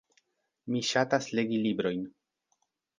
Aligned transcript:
Mi 0.71 0.81
ŝatas 0.93 1.29
legi 1.41 1.63
librojn. 1.69 2.05